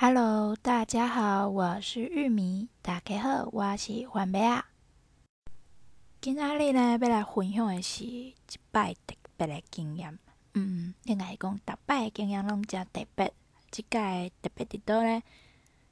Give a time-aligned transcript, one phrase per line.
[0.00, 2.68] Hello，大家好，我是玉米。
[2.82, 4.64] 大家好，我是番麦啊。
[6.20, 8.36] 今仔日呢，要来分享的是一
[8.70, 10.16] 摆特别的经验。
[10.54, 13.34] 嗯，应该是讲，逐摆的经验拢真特别。
[13.72, 15.20] 即摆特别伫倒呢，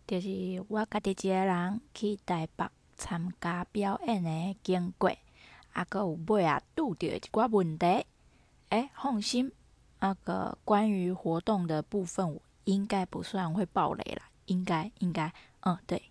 [0.06, 2.64] 就是我家己一个人去台北
[2.96, 5.10] 参加表演的经过，
[5.72, 8.06] 啊，搁有尾啊拄着一寡问题。
[8.68, 9.50] 诶、放心，
[9.98, 12.38] 那个关于活动的部分。
[12.66, 16.10] 应该不算会爆雷啦，应该应该，嗯，对。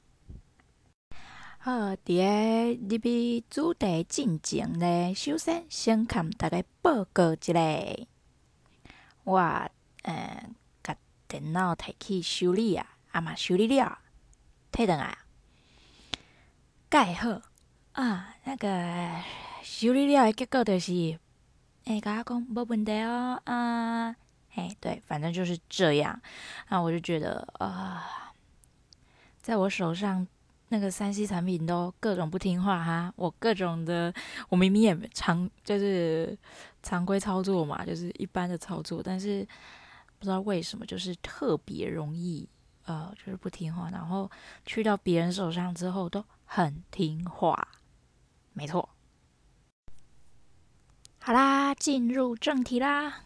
[1.59, 8.07] 好，伫个入去主题进前呢，首先先看大家报告一下，
[9.25, 9.37] 我
[10.03, 10.49] 呃，
[10.81, 10.95] 甲
[11.27, 13.99] 电脑提去修理啊，啊嘛修理了，
[14.71, 15.17] 退转来，
[16.87, 17.41] 盖好
[17.93, 19.23] 啊，那个
[19.61, 21.19] 修理了的结果就是，
[21.85, 24.15] 诶、甲我讲无问题哦，啊。
[24.55, 26.19] 哎，对，反正就是这样。
[26.69, 28.31] 那我就觉得啊、呃，
[29.41, 30.25] 在我手上
[30.69, 34.13] 那个三 C 产品都各种不听话哈，我各种的，
[34.49, 36.37] 我明明也常就是
[36.81, 39.47] 常规操作嘛，就是一般的操作，但是
[40.17, 42.47] 不知道为什么就是特别容易
[42.85, 44.29] 呃，就是不听话，然后
[44.65, 47.67] 去到别人手上之后都很听话。
[48.53, 48.89] 没错。
[51.19, 53.21] 好啦，进入正题啦。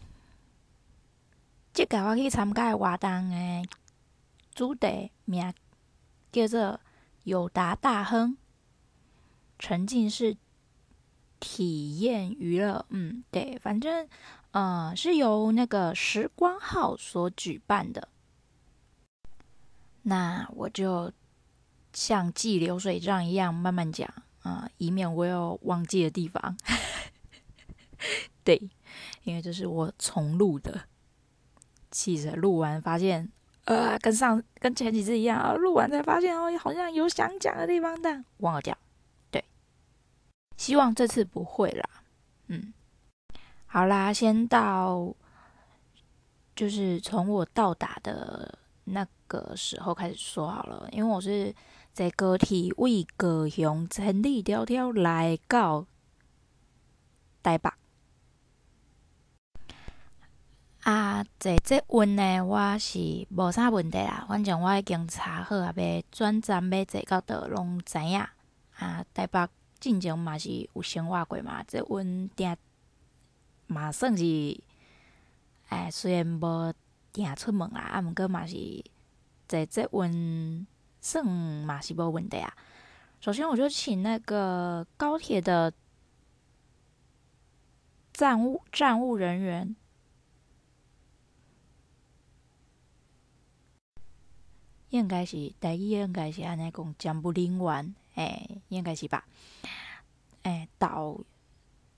[1.72, 3.68] 即个我去参加的活动的
[4.54, 5.54] 主题名
[6.32, 6.80] 叫做
[7.24, 8.36] “友达大亨”，
[9.58, 10.36] 沉浸式
[11.38, 12.84] 体验娱乐。
[12.90, 14.08] 嗯，对，反正
[14.50, 18.08] 呃是由那个时光号所举办的。
[20.02, 21.12] 那我就
[21.92, 24.12] 像记流水账一样慢慢讲
[24.42, 26.56] 啊，以免我有忘记的地方。
[28.42, 28.60] 对，
[29.22, 30.84] 因为这是我重录的。
[31.90, 33.30] 气着录完发现，
[33.64, 38.76] 呃，跟上跟前几次一样啊，录完才发现哦，好像有想讲的地方，但忘了讲。
[39.30, 39.44] 对，
[40.56, 41.88] 希望这次不会啦。
[42.48, 42.72] 嗯，
[43.66, 45.14] 好啦，先到，
[46.56, 51.54] 就是从我到达的那个时候开始说好了，因为我是
[51.92, 55.86] 在歌体为高雄千里迢迢来到
[57.42, 57.70] 台北。
[60.82, 62.98] 啊，坐这运呢，我是
[63.28, 64.24] 无啥问题啦。
[64.26, 68.18] 反正我已经查好啊，要转站要坐到倒，拢知影。
[68.78, 69.46] 啊，台北
[69.78, 72.56] 进前嘛是有生活过嘛，这运定
[73.66, 74.58] 嘛算是，
[75.68, 76.72] 哎，虽然无
[77.12, 78.56] 定出门啦，啊，毋过嘛是
[79.46, 80.66] 坐这运
[80.98, 82.56] 算嘛是无问题啊。
[83.20, 85.70] 首先，我就请那个高铁的
[88.14, 89.76] 站务站务人员。
[94.90, 99.24] 应该是，台语应该是安尼讲，站务人员，诶，应该是吧？
[100.42, 101.16] 诶，导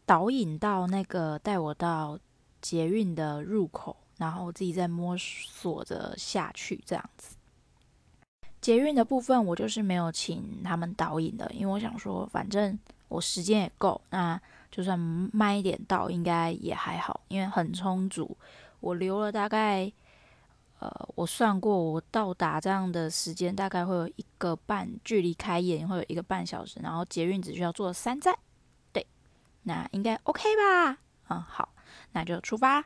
[0.05, 2.19] 导引到那个带我到
[2.61, 7.35] 捷运的入口，然后我自己再摸索着下去，这样子。
[8.61, 12.79] 捷运的部分我就是没有请他们导引的，因为我想说，反正
[13.09, 18.37] 我时间也够，那就算慢一点到，应该也还好，因为很充足，
[18.81, 19.91] 我留了大概。
[20.83, 28.37] 呃，我算过，我到达这样的时间大概会有一个半，距离开演会有一个半小时，然后捷运只需要坐三站，
[28.93, 29.07] 对，
[29.63, 30.99] 那应该 OK 吧？
[31.29, 31.69] 嗯，好，
[32.11, 32.85] 那就出发。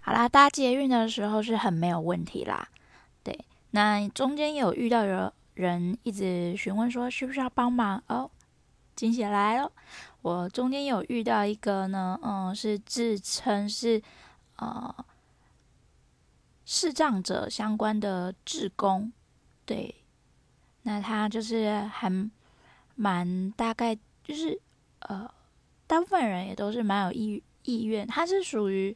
[0.00, 2.66] 好啦，搭捷运的时候是很没有问题啦，
[3.22, 8.28] 对，那中间有遇到有人一直询问说需不需要帮忙哦，
[8.96, 9.70] 惊喜来了，
[10.22, 14.02] 我中间有遇到一个呢，嗯，是自称是
[14.56, 14.92] 呃。
[16.68, 19.12] 视障者相关的志工，
[19.64, 19.94] 对，
[20.82, 22.10] 那他就是还
[22.96, 24.60] 蛮大概，就是
[24.98, 25.32] 呃，
[25.86, 28.04] 大部分人也都是蛮有意意愿。
[28.04, 28.94] 他是属于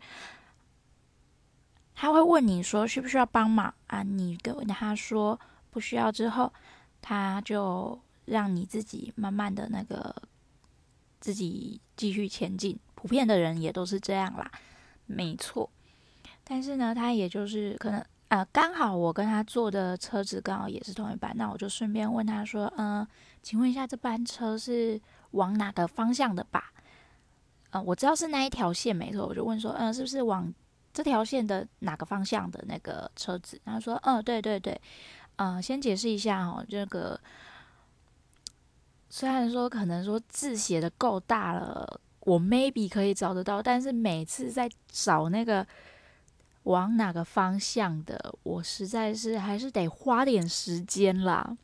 [1.95, 4.03] 他会问你说需不需要帮忙啊？
[4.03, 5.39] 你跟他说
[5.71, 6.53] 不需要之后，
[7.01, 10.15] 他就让你自己慢慢的那个
[11.21, 12.77] 自己继续前进。
[12.97, 14.51] 普遍的人也都是这样啦，
[15.07, 15.71] 没错。
[16.53, 23.07] 但是呢，他也就是可能，呃，刚好我跟他坐的车子刚好也是同一班，那我就顺便问他说，嗯、
[23.41, 25.01] 请问一下这班车是
[25.31, 26.73] 往哪个方向的吧？
[27.71, 30.53] 呃，我知道是那一条线没错，我就问说，嗯、是不是往
[30.93, 33.57] 这条线的哪个方向的那个车子？
[33.65, 34.81] 他说，嗯、对对对，
[35.37, 37.21] 嗯、先解释一下哦，这个
[39.09, 45.65] 虽然说可能说字写的够大了，我 maybe 可以找得到，但是每次在找那个。
[46.65, 51.57] 往哪个方向的，我实在是还是得花点时间啦。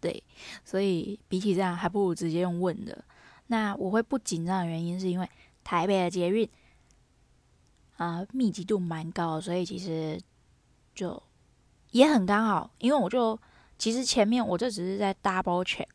[0.00, 0.22] 对，
[0.64, 3.04] 所以比起这样，还不如直接用问的。
[3.46, 5.30] 那我会不紧张的原因，是因为
[5.64, 6.48] 台北的捷运
[7.96, 10.20] 啊、密集度蛮高，所以其实
[10.94, 11.22] 就
[11.92, 12.70] 也很刚好。
[12.78, 13.38] 因为我就
[13.78, 15.86] 其实前面我这只是在 double check，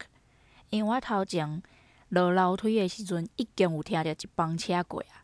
[0.70, 1.62] 因为我头前
[2.10, 5.21] 落楼梯的时阵，已经有听到一班车过啊。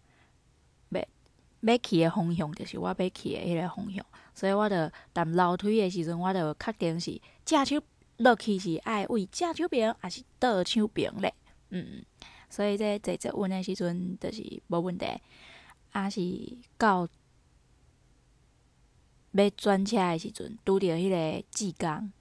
[1.61, 7.81] 要去的方向就是我要去的迄个方向，所以我着踮楼梯的时阵，我着确定是正手
[8.17, 11.33] 落去是爱为正手边还是倒手边咧。
[11.69, 12.03] 嗯，
[12.49, 15.05] 所以在坐捷运的时阵，就是无问题。
[15.91, 16.21] 啊，是
[16.77, 17.07] 到
[19.31, 22.11] 要转车的时阵，拄着迄个志工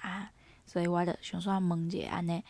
[0.00, 0.30] 啊，
[0.64, 2.42] 所以我着想说问一下安尼，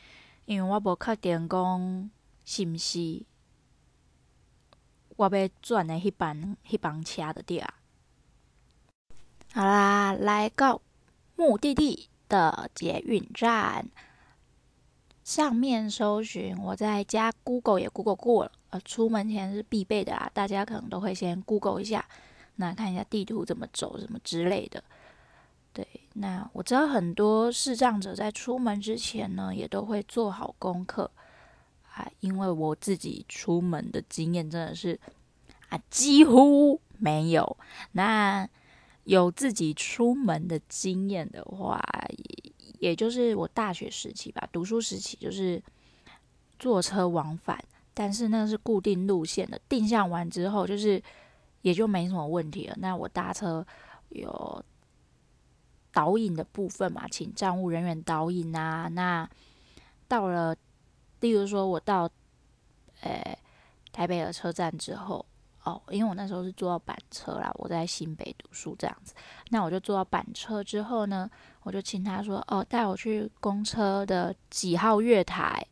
[0.45, 2.11] 因为我无确定讲
[2.45, 3.25] 是毋是
[5.17, 7.75] 我要转的迄班迄班车的地啊。
[9.53, 10.81] 好啦，来到
[11.37, 13.89] 目的地的捷运站。
[15.23, 20.31] 上面搜寻，我在家 Google 也 Google 过了，呃，出门前是必备的啦。
[20.35, 22.07] 大家可能都会先 Google 一下，
[22.57, 24.85] 那看一下地图怎么走，什么之类的。
[25.73, 31.11] 对，那我知道很多视障者在出门之前呢，也都会做好功课
[31.95, 34.99] 啊，因为我自己出门的经验真的是
[35.69, 37.57] 啊，几乎没有。
[37.93, 38.49] 那
[39.05, 41.81] 有自己出门的经验的话，
[42.17, 42.45] 也。
[42.81, 45.63] 也就是我大学时期吧，读书时期就是
[46.59, 47.59] 坐车往返，
[47.95, 51.03] 但是那是固定路线的，定向完之后就是
[51.63, 52.77] 也就没什么问题了。
[52.79, 53.67] 那我搭车
[54.11, 54.63] 有
[55.93, 58.87] 导引的部分嘛，请站务人员导引啊。
[58.89, 59.27] 那
[60.07, 60.55] 到了，
[61.25, 62.09] 例如说我到
[63.01, 63.39] 呃
[63.91, 65.25] 台北的车站之后。
[65.65, 69.15] 哦，因为我那时候是坐到板车啦，我在新北读书这样子，
[69.49, 71.31] 那我就坐到板车之后呢，
[71.63, 75.67] 我就请他说，哦，带我去公车的几号月台，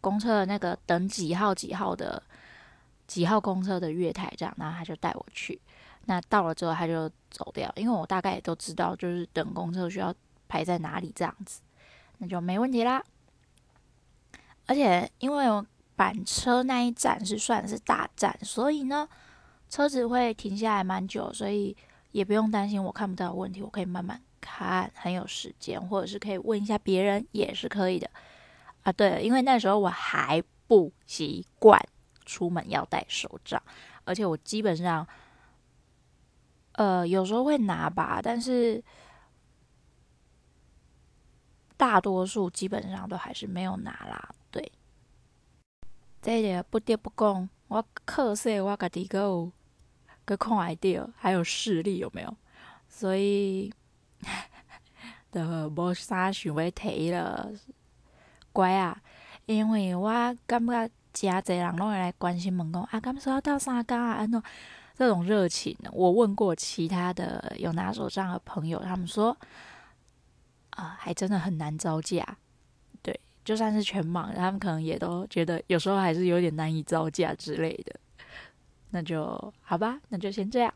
[0.00, 2.20] 公车的那个等几号几号的
[3.06, 5.60] 几号公车的月台这样，然后他就带我去，
[6.06, 10.12] 那到了之后他就走掉，因为我大概也都知道，就是等公车需要
[10.48, 11.60] 排在哪里这样子，
[12.18, 13.00] 那就没问题啦。
[14.68, 15.66] 而且因为我
[15.96, 19.08] 板车那一站是算是大站，所以呢。
[19.70, 21.76] 车子会停下来蛮久，所以
[22.12, 28.08] 也不用担心我看不到问题，我可以慢慢看，很有时间，或者是可以问一下别人也是可以的
[28.82, 28.90] 啊。
[28.90, 31.78] 对，因为那时候我还不习惯
[32.24, 33.62] 出门要带手杖，
[34.04, 35.06] 而且我基本上，
[36.72, 38.82] 呃，有时候会拿吧，但是
[41.76, 44.34] 大多数基本上都还是没有拿啦。
[46.20, 49.50] 这一点不得不讲，我课色我家己个。
[50.24, 52.36] 个空 idea 还有视力有没有？
[52.86, 53.72] 所以
[55.32, 57.50] 的无啥想要提了，
[58.52, 59.00] 乖啊！
[59.46, 60.10] 因为我
[60.46, 64.16] 感觉真侪人拢会来关心问讲啊，敢说要到三天啊？
[64.16, 64.42] 安怎
[64.94, 69.34] 这种热情，我问过其他的有拿手杖的朋友，他们说
[70.72, 72.36] 啊，还真的很难招架。
[73.48, 77.98] 就算是全盲，他们可能也都觉得有时候还是有点难以招架之类的。
[78.90, 80.74] 那就好吧，那就先这样。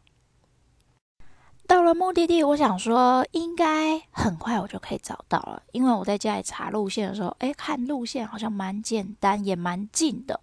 [1.66, 10.40] 到了目的地，我想说应该很快我就可以找到了，因为我在家里查路线的时候，诶，看路线好像蛮简单，也蛮近的。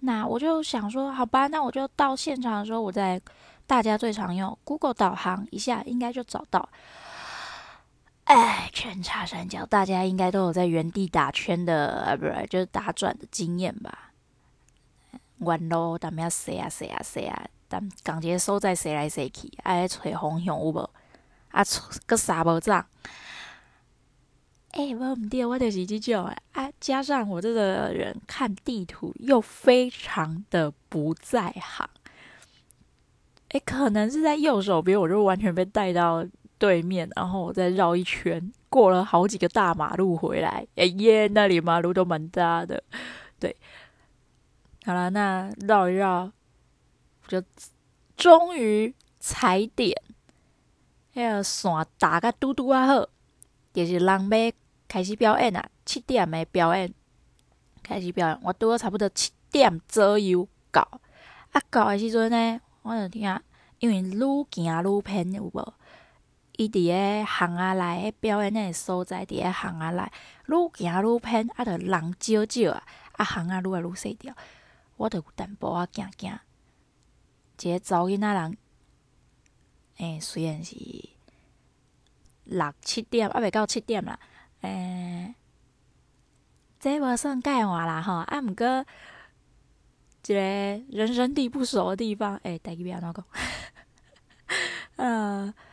[0.00, 3.18] 那我就想说，好吧，那我就到现场的时候，我在
[3.66, 6.68] 大家最常用 Google 导航一下，应该就找到。
[8.32, 14.12] 哎，圈叉三角，大家应该都有在原地打圈的，啊，不是，就是打转的经验吧。
[15.38, 20.90] 弯路，但要洗啊洗啊洗啊，但讲一个所在洗来洗去，爱找方向有无？
[21.50, 21.64] 啊，
[22.06, 22.86] 搁啥无账？
[24.74, 26.36] 诶，无毋对，我就是这种诶。
[26.52, 31.90] 啊，加上我这个人看地图又非常的不在行。
[33.48, 36.24] 诶，可能是在右手边，我就完全被带到
[36.60, 40.66] 对面，然后我再绕一圈，过了好几个大马路回来。
[40.76, 42.82] 哎耶，那里马路都蛮大的，
[43.40, 43.56] 对。
[44.84, 46.30] 好了，那绕一绕，
[47.26, 47.42] 就
[48.14, 49.96] 终于踩点。
[51.14, 53.08] 那个伞打个嘟嘟啊好，
[53.72, 54.52] 就是人要
[54.86, 56.92] 开始表演啊，七点的表演
[57.82, 58.38] 开始表演。
[58.42, 60.82] 我拄好差不多七点左右到，
[61.52, 63.40] 啊到的时阵呢，我就听，
[63.78, 65.72] 因为愈行愈偏有无？
[66.60, 70.02] 伊伫个巷仔内表演个所在，伫个巷仔内
[70.46, 74.34] 愈行愈偏，啊，着人少少啊，啊巷仔愈来愈细条。
[74.98, 76.38] 我着有淡薄仔惊惊，
[77.62, 78.58] 一个查某囡仔人
[79.96, 80.76] 诶，虽然是
[82.44, 84.20] 六七点，啊未到七点啦。
[84.60, 85.34] 诶，
[86.78, 88.84] 这无算介晏啦吼，啊，毋过
[90.26, 90.38] 一个
[90.90, 93.24] 人生地不熟的地方，诶，台语要安怎
[94.98, 95.54] 讲？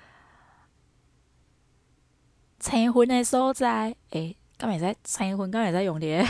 [2.68, 5.50] 青云的所在，诶，敢会使青云？
[5.50, 6.28] 敢会使用伫个？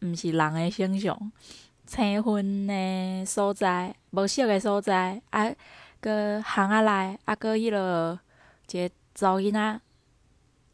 [0.08, 1.32] 毋是人诶形象。
[1.84, 5.54] 青云的所在，无色的所在，啊，
[6.00, 8.18] 搁巷仔内，啊，搁迄落
[8.70, 9.80] 一个查某囡仔，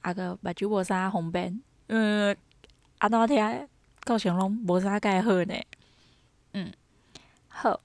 [0.02, 2.36] 啊，搁目睭无啥方便，嗯，
[2.98, 3.68] 安怎听，
[4.04, 5.54] 构成拢无啥介好呢？
[6.52, 6.72] 嗯，
[7.48, 7.80] 好，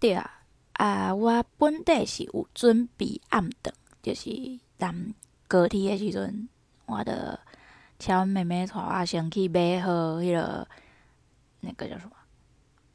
[0.00, 0.42] 对啊，
[0.74, 4.30] 啊，我本地是有准备暗顿，就是
[4.76, 5.14] 当
[5.48, 6.48] 高铁的时阵，
[6.86, 7.40] 我着。
[7.96, 10.66] 请阮妹妹带我先去买好迄个，
[11.60, 12.10] 那个叫什么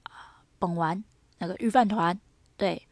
[0.03, 0.43] 啊？
[0.59, 1.03] 饭圆，
[1.37, 2.19] 那个御饭团。
[2.57, 2.85] 对，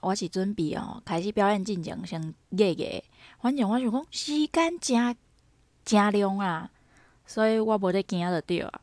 [0.00, 3.02] 我是准备哦，开始表演进前先热热。
[3.40, 5.16] 反正我想讲时间真
[5.84, 6.70] 真量啊，
[7.26, 8.80] 所以我无得惊着着啊。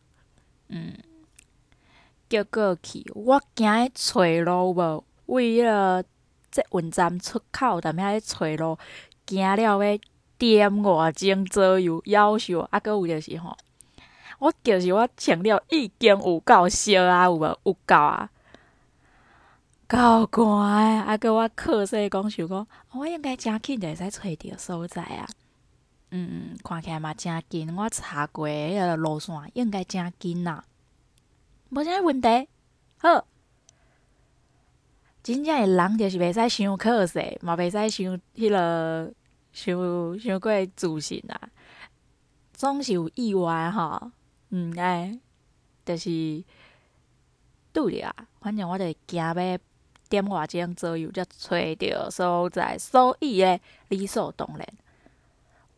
[0.67, 0.93] 嗯，
[2.27, 6.03] 叫过去我行去找路无，为迄个
[6.51, 8.77] 捷运站出口，踮遐咧找路，
[9.25, 9.99] 行了要。
[10.39, 12.79] 点外钟左右，夭寿啊！
[12.79, 13.57] 阁有就是吼，
[14.37, 18.29] 我就是我穿了已经有够烧啊，有无有够啊？
[19.87, 21.17] 够寒啊！
[21.17, 25.27] 阁我靠说讲想讲，我应该真紧就会使找着所在啊。
[26.11, 30.63] 嗯，看起来嘛真近，我查过迄个路线，应该真近呐。
[31.69, 32.47] 无啥问题。
[32.99, 33.25] 好，
[35.27, 39.13] 真正诶人就是袂使伤可惜，嘛袂使伤迄个。
[39.51, 41.49] 伤伤过自信啊，
[42.53, 44.11] 总是有意外吼，
[44.49, 45.17] 毋爱，
[45.83, 46.43] 就是
[47.73, 48.13] 拄着啊。
[48.39, 49.33] 反正我着行要
[50.07, 54.67] 点外钟左右才找着所在，所以咧理所当然，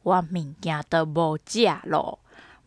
[0.04, 2.20] 我物件都无食咯。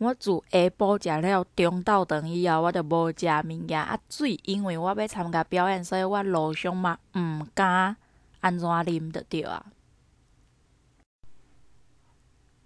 [0.02, 3.98] 我自下晡食了中昼顿以后，我就无食物件啊。
[4.10, 7.96] 水，因为我要参加表演，所以我路上嘛毋敢
[8.40, 9.66] 安怎啉着着啊。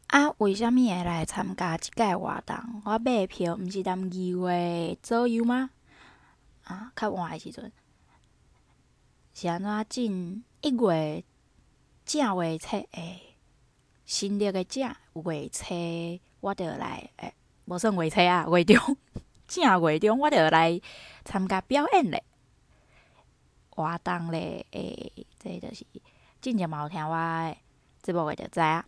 [0.09, 2.57] 啊，为虾米会来参加即个活动？
[2.85, 5.71] 我买票毋是踮二月左右吗？
[6.65, 7.73] 啊，较晏诶时阵
[9.35, 11.25] 是安怎进一月
[12.05, 13.37] 正月初诶，
[14.05, 15.75] 新历诶正月初，
[16.41, 17.35] 我着来诶，
[17.67, 18.97] 无算月初啊，月中
[19.49, 20.81] 正月中，我着来
[21.25, 22.23] 参加表演咧。
[23.71, 25.85] 活动咧，诶，这就是
[26.41, 27.59] 真正嘛有听我诶
[28.03, 28.87] 节目诶，着知啊。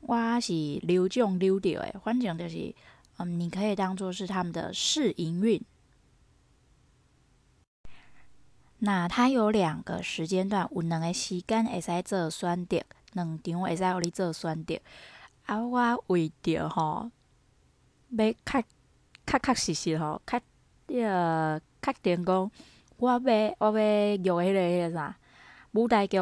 [0.00, 2.74] 我是留奖留到诶，反正就是，
[3.18, 5.62] 嗯，你可以当做是他们的试营运。
[8.82, 12.82] 那它有两个时间段，有两个时间会使做选择，
[13.12, 14.80] 两场会使互你做选择。
[15.50, 17.10] 啊，我为着吼，
[18.10, 18.64] 要确
[19.26, 20.40] 确确实实吼，确
[21.02, 22.50] 呃确定讲，
[22.98, 23.16] 我要
[23.58, 25.16] 我要约迄个迄个啥
[25.72, 26.16] 舞台剧。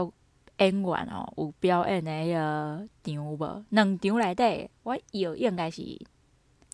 [0.60, 3.64] 演员哦，有表演的迄个场无？
[3.68, 5.82] 两场内底，我有应该是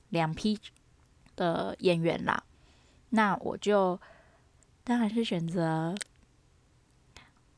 [0.09, 0.59] 两批
[1.37, 2.43] 的演员啦。
[3.11, 4.01] 那我就
[4.85, 5.95] 当然是选择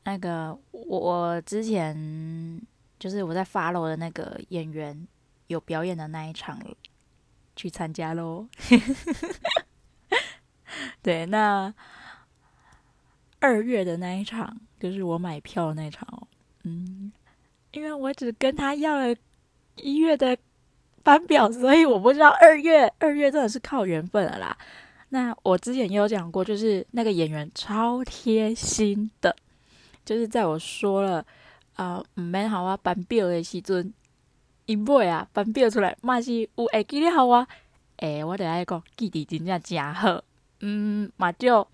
[0.03, 1.95] 那个我我之前
[2.99, 5.07] 就是我在 follow 的那个演员
[5.47, 6.59] 有表演的那一场
[7.55, 8.47] 去参加喽。
[11.01, 11.73] 对，那
[13.39, 14.61] 二月的那一场。
[14.79, 16.27] 就是我买票的那场哦，
[16.61, 17.11] 嗯，
[17.71, 19.15] 因为我只跟他要了
[19.77, 20.37] 一月的
[21.01, 24.55] 班表，所以我不知道二月，二月真的是靠缘分了啦。
[25.09, 29.35] 那我之前也有讲过，就是那个演员超贴心的，
[30.05, 31.25] 就是在我说了
[31.77, 33.93] 啊，唔免好啊班表的时阵，
[34.65, 37.47] 因尾啊班表出来，嘛是有会记得好啊，
[37.97, 40.21] 诶，我得爱讲记忆真正真好，
[40.59, 41.65] 嗯，嘛就。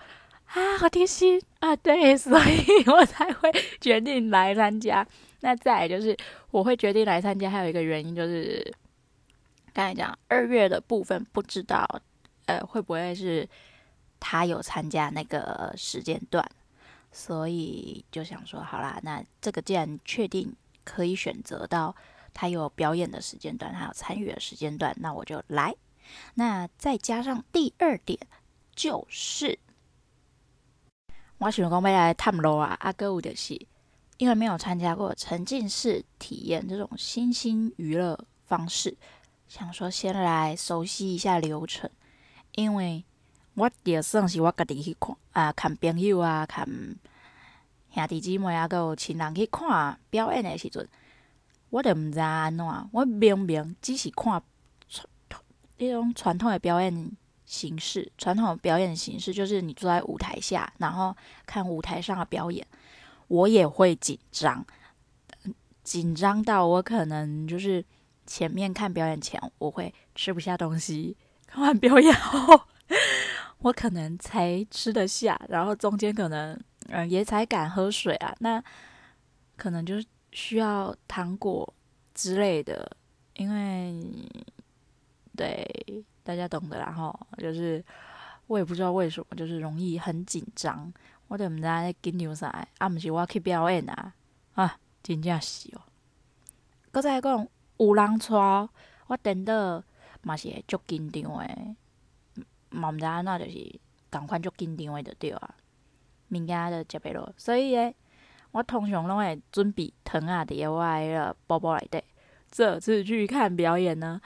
[0.46, 1.76] 啊，好贴心啊！
[1.76, 5.04] 对，所以我才会决定来参加。
[5.40, 6.16] 那再就是，
[6.52, 8.72] 我会决定来参加，还有一个原因就是，
[9.74, 11.88] 刚才讲二月的部分，不知道
[12.46, 13.50] 呃会不会是
[14.20, 16.48] 他有参加那个时间段，
[17.16, 20.54] 所以就想说，好啦，那这个既然确定
[20.84, 21.96] 可以选择到
[22.34, 25.76] 他有表演的时间段，他有参与的时间段，那我就来。
[26.34, 28.20] 那再加上第二点
[28.76, 29.60] 就是。
[31.38, 33.54] 我想讲要来探路啊，啊，阁有就是，
[34.18, 38.98] 因为没有参加过沉浸式体验这种新兴娱乐方式，
[39.48, 41.90] 想说先来熟悉一下流程。
[42.56, 43.04] 因为
[43.56, 46.68] 我着算是我家己去看啊，看朋友啊，看
[47.94, 50.88] 兄弟姊妹啊，阁有亲人去看表演的时阵，
[51.70, 54.42] 我着毋知安怎，我明明只是看
[54.90, 55.08] 传
[55.78, 57.12] 迄种传统的表演
[57.46, 62.66] 形式，传统的表演形式就是你坐在舞台下，然后看舞台上的表演，
[63.28, 64.66] 我也会紧张，
[65.84, 67.86] 紧张到我可能就是
[68.26, 72.60] 前面看表演前我会吃不下东西，看完表演后。
[73.64, 78.62] 我可能才吃得下，然后中间可能嗯也才敢喝水啊，那
[79.56, 81.74] 可能就是需要糖果
[82.14, 82.98] 之类的，
[83.36, 84.04] 因为
[85.36, 85.66] 对
[86.24, 87.84] 大家懂的啦吼，就是
[88.48, 90.92] 我也不知道为什么，就是容易很紧张，
[91.30, 94.14] 我都毋知在紧张啥，啊毋是我去表演啊，
[94.56, 95.82] 啊真正是哦。
[96.92, 98.36] 搁再讲有人带
[99.08, 99.82] 我等到
[100.22, 101.76] 嘛是会足紧张诶。
[102.74, 103.80] 嘛毋知安怎，就是
[104.12, 105.56] 共款足紧张诶，着对啊，
[106.30, 107.96] 物件着食袂落，所以诶，
[108.52, 112.04] 我通常拢会准备糖仔伫我诶个包包内底。
[112.52, 114.22] 这次去看表演呢，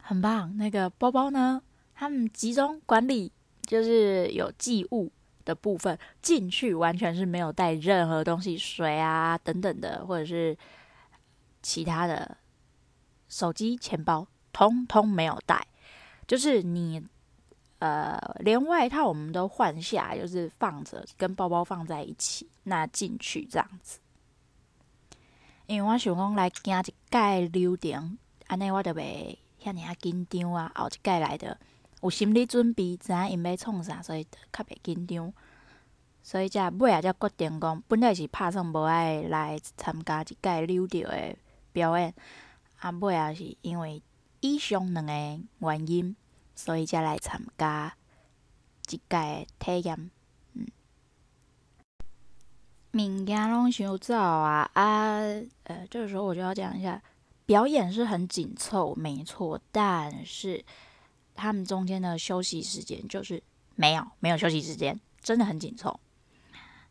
[0.00, 0.56] 很棒。
[0.56, 1.60] 那个包包呢，
[1.94, 5.10] 他们集中管理，就是有寄物
[5.44, 10.56] 的部分进去，完全是没有带任何东西，水啊等等的，或者是
[11.62, 12.36] 其他的
[13.28, 15.66] 手机、钱包，通通没有带。
[16.28, 17.02] 就是你，
[17.78, 23.98] 呃，连外套我们都换下，就是放着跟包包放在一起，那进去这样子。
[25.66, 31.58] 因为我想讲来行一届流程，安尼我就袂遐尔啊紧张啊，后一届来的
[32.02, 35.32] 有心理准备，知影因要创啥，所以较袂紧张。
[36.22, 41.36] 所以才尾仔才决定讲，本来是拍算无爱来参加一届溜掉的
[41.72, 42.14] 表演，
[42.80, 44.02] 啊，尾啊是因为。
[44.40, 45.12] 以上两个
[45.58, 46.14] 原因，
[46.54, 47.94] 所以才来参加
[48.82, 50.10] 这届体验。
[50.54, 50.66] 嗯，
[52.92, 55.18] 物件拢想走啊啊！
[55.64, 57.02] 呃，这个时候我就要讲一下，
[57.46, 60.64] 表演是很紧凑，没错，但是
[61.34, 63.42] 他们中间的休息时间就是
[63.74, 65.98] 没有，没有休息时间，真的很紧凑。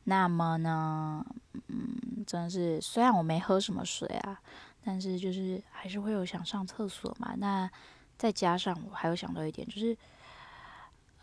[0.03, 1.25] 那么呢，
[1.67, 4.41] 嗯，真是，虽然我没喝什么水啊。
[4.89, 7.69] 但是就是还是会有想上厕所嘛，那
[8.17, 9.97] 再加上我还有想到一点，就是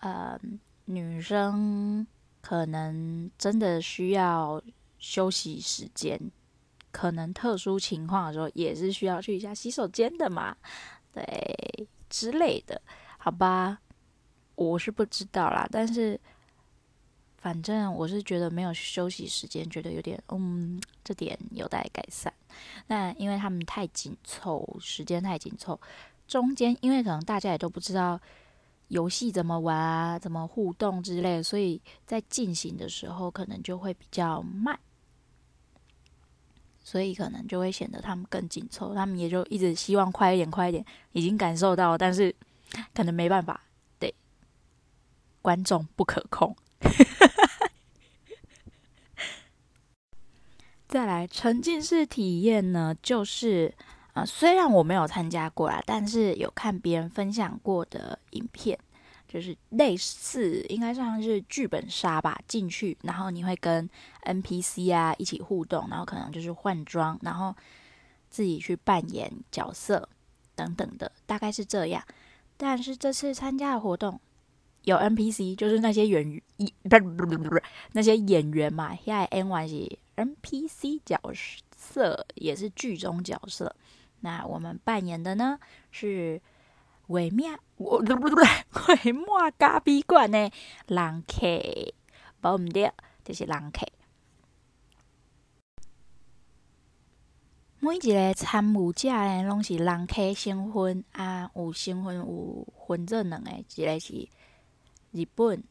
[0.00, 0.38] 呃，
[0.84, 2.06] 女生
[2.42, 4.62] 可能真的需要
[4.98, 6.20] 休息时间，
[6.92, 10.54] 可能特殊情况的时候也是需要去一下洗手间的嘛，
[11.14, 12.82] 对之类的，
[13.16, 13.78] 好吧，
[14.56, 16.20] 我是不知道啦，但是。
[17.44, 22.32] 反正我是觉得没有休息时间，觉得有点嗯，这点有待改善。
[22.86, 25.78] 那因为他们太紧凑，时间太紧凑，
[26.26, 28.18] 中间因为可能大家也都不知道
[28.88, 34.80] 游戏怎么玩啊，怎么互动之类，所以在进行的时候可能就会比较慢，
[36.82, 42.34] 所以可能就会显得他们更紧凑，他们也就一直希望快一点，快一点，已经感受到，但是
[42.94, 43.60] 可能没办法，
[43.98, 44.14] 对，
[45.42, 46.56] 观众不可控。
[50.86, 53.74] 再来沉浸式体验呢，就是
[54.12, 58.78] 呃，虽然我没有参加过啦，但是有看别人分享过的影片，
[59.26, 63.88] 就是类似应该算是剧本杀吧，进去然后你会跟
[64.24, 67.54] NPC 啊一起互动，然后可能就是换装，然后
[68.30, 70.08] 自己去扮演角色
[70.54, 72.04] 等等的，大概是这样。
[72.56, 74.20] 但是这次参加的活动。
[74.84, 76.42] 有 NPC，就是那些演员，
[76.82, 77.56] 不不不不不，
[77.92, 81.20] 那些演员嘛，现在 N Y 是 NPC 角
[81.76, 83.74] 色，也是剧中角色。
[84.20, 85.58] 那我们扮演的呢
[85.90, 86.40] 是
[87.08, 88.36] 伪面，我不不不，
[89.04, 90.50] 伪末咖啡馆的
[90.86, 91.46] 人客，
[92.42, 92.92] 无毋对，
[93.24, 93.86] 就是人客。
[97.80, 104.28] 每一个参与者呢，拢是人客身份啊，有身份有分做两个，一个是。
[105.12, 105.62] 日本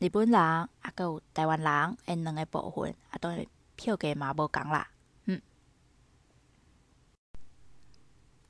[0.00, 3.46] 日本人啊，搁有台湾人，因两个部分啊，当然
[3.82, 4.88] 票价嘛无共啦。
[5.26, 5.40] 嗯，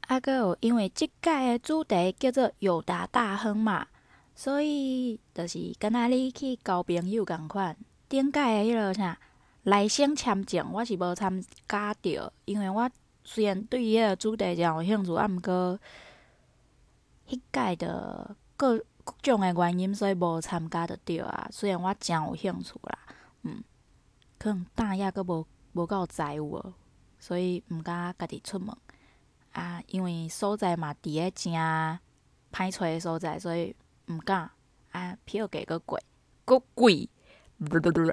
[0.08, 3.86] 啊，搁有因为即届的主题叫做“友达大亨”嘛，
[4.34, 7.74] 所以就是敢若你去交朋友共款。
[8.08, 9.18] 顶届的迄落啥
[9.62, 12.90] 来生签证，我是无参加着，因为我
[13.24, 15.78] 虽然对迄个主题诚有兴趣，啊，毋过
[17.26, 18.84] 迄届的各。
[19.04, 21.48] 各种的原因，所以无参加着着啊。
[21.50, 22.96] 虽然我诚有兴趣啦，
[24.42, 26.60] 可能大亚阁无无够财务，
[27.20, 28.76] 所以毋敢家己出门
[29.52, 29.80] 啊。
[29.86, 31.52] 因为所在嘛伫个诚
[32.50, 33.72] 歹找的所在，所以
[34.08, 34.50] 毋敢
[34.90, 36.02] 啊，票价阁贵，
[36.44, 37.08] 阁贵，
[37.56, 38.12] 不不不不，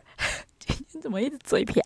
[0.60, 1.84] 今 天怎么一直嘴瓢？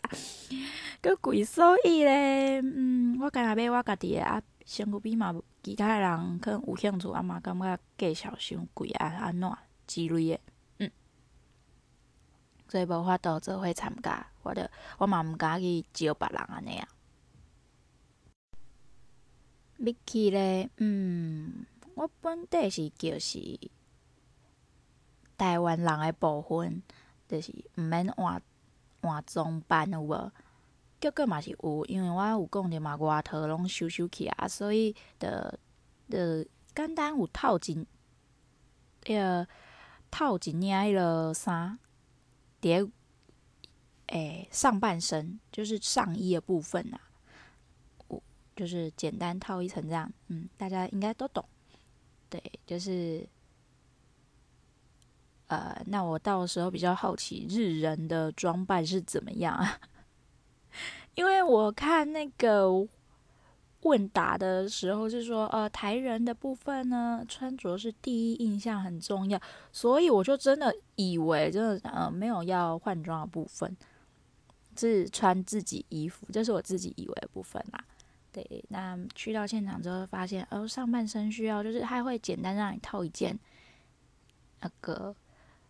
[1.01, 9.49] 阁贵，所以咧，嗯，我干若买我家己诶啊，身躯边嘛，其他人可能有兴趣，啊嘛感觉价钱伤贵啊，安怎
[9.88, 10.53] 之类诶，嗯，
[12.74, 16.88] 所以无法度做伙参加，我着我嘛毋敢去招别人安尼啊。
[19.78, 23.60] 入去咧，嗯，我本底是就是
[25.38, 26.82] 台湾人诶部分，
[27.28, 28.42] 就是毋免换
[29.02, 30.32] 换装扮有无？
[31.00, 35.60] 结果嘛是有，因为我有讲着嘛，外套拢收收起啊，所以着
[36.10, 37.62] 着简单有套一
[39.04, 39.48] 迄个
[40.10, 41.78] 套一领迄个衫，
[42.63, 42.82] 叠
[44.08, 46.99] 诶上半身就是上衣的部分啊。
[48.08, 48.23] 我
[48.56, 51.43] 就是简单套一层这样，嗯，大家应该都懂。
[52.30, 53.28] 对，就是，
[55.47, 59.80] 呃，那我到时候比较好奇日人的装扮是怎么样啊？
[61.15, 62.67] 因为我看那个
[63.84, 69.39] 问答的时候是说，呃，台人的部分呢，穿着是第一印象很重要，
[69.72, 73.76] 所以我就真的以为，真的呃，没有要换装的部分，
[74.76, 77.84] 是穿自己衣服，这是我自己以为的部分啦。
[78.32, 83.38] 对，那去到现场之后发现，哦，上半身需要就是他会简单让你套一件
[84.62, 85.15] 那个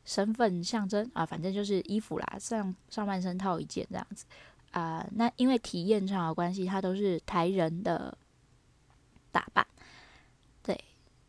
[0.05, 4.25] 身份象征啊，反正就是衣服啦，上上半身套一件这样子
[4.73, 5.07] 啊。
[5.13, 8.15] 那因为体验上的关系，它都是台人的
[9.31, 9.65] 打扮，
[10.61, 10.77] 对，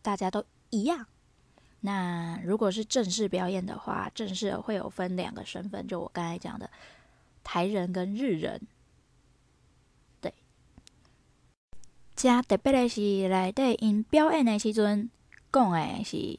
[0.02, 1.06] 大家都一样。
[1.80, 6.70] 那如果是正式表演的话，正式会有分两个身份，就我刚才讲的
[7.42, 8.60] 台人跟日人。
[10.20, 10.32] 对
[12.16, 15.10] 加特别的是，内底因表演的时阵
[15.52, 16.38] 讲的是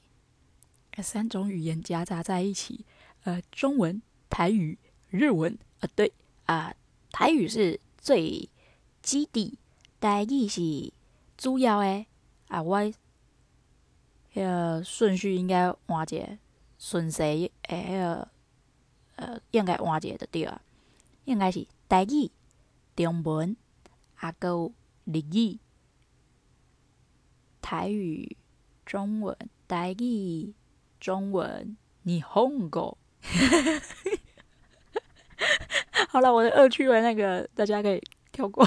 [1.04, 2.84] 三种语言夹杂在一起，
[3.24, 6.12] 呃，中文、台语、日文，呃，对，
[6.46, 6.74] 啊、
[7.16, 8.50] 台语是最
[9.02, 9.58] 基底，
[10.02, 10.92] 台语是
[11.38, 12.06] 主要的，
[12.50, 12.78] 啊，我
[14.34, 16.38] 迄顺序应该换一个
[16.78, 18.28] 顺序，诶，迄个
[19.16, 20.62] 呃，应该换一个就对了，
[21.24, 22.30] 应该是台语、
[22.98, 23.56] 中文，
[24.18, 24.74] 啊，搁有
[25.06, 25.58] 日语。
[27.62, 28.36] 台语、
[28.86, 29.38] 中文、
[29.70, 30.54] 台语、
[31.00, 32.98] 中文、日本语。
[36.16, 38.02] 好了，我的恶趣味那个大家可以
[38.32, 38.66] 跳过。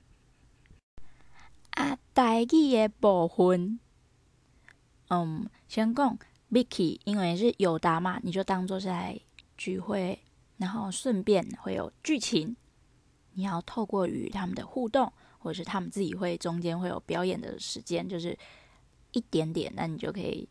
[1.72, 3.80] 啊，台语的部分，
[5.08, 6.18] 嗯，先讲
[6.50, 9.18] Vicky，因为是友达嘛，你就当做是来
[9.56, 10.18] 聚会，
[10.58, 12.54] 然后顺便会有剧情，
[13.32, 15.10] 你要透过与他们的互动。
[15.38, 18.36] 或者是他们自己会中间会有表演的时间，就是
[19.12, 20.46] 一点点，那你就可以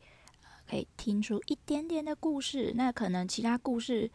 [0.67, 2.73] 可以听出一点点的故事。
[2.75, 4.09] 那可能其他故事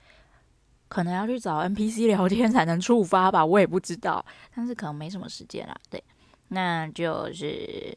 [0.93, 4.23] 可能要去找 NPC 聊天才能触发吧，我也不知道。
[4.55, 6.05] 但是可能没什么时间啦，对，
[6.49, 7.97] 那就是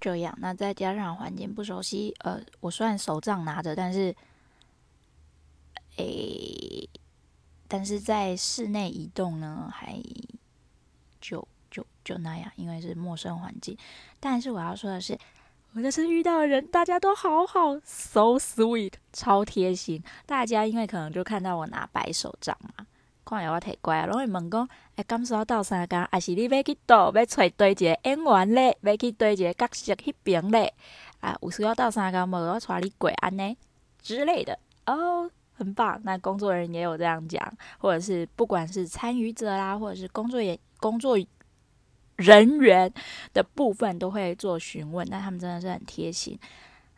[0.00, 0.34] 这样。
[0.40, 4.16] 那再加上环境不熟悉，呃，我虽然手杖拿着，但是，
[5.96, 6.88] 诶，
[7.68, 10.02] 但是在室内移动呢，还。
[11.20, 13.76] 就就就那样，因为是陌生环境。
[14.20, 15.18] 但是我要说的是，
[15.74, 20.02] 我这次遇到的人，大家都好好，so sweet，超贴心。
[20.26, 22.86] 大家因为可能就看到我拿白手杖嘛，
[23.24, 30.72] 看来我太乖了，拢会问讲，哎，敢是要斗相共，还是你要去倒，要找对一个演员嘞，要去对一个角色迄边嘞？
[31.20, 33.56] 啊，有需要斗相共，无我带你过安呢
[34.00, 36.00] 之类的哦，很棒。
[36.02, 40.58] 那工作人员也有这样讲，或者是不管是参与者啦，或者是工作人员。
[40.80, 41.18] 工作
[42.18, 42.92] 人员
[43.32, 46.38] 的部分都会做询问，那他们真的是很贴心